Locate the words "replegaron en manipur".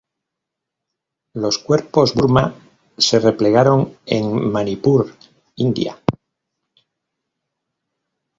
3.19-5.13